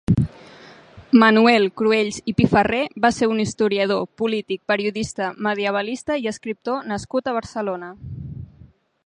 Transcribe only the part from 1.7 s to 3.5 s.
Cruells i Pifarré va ser un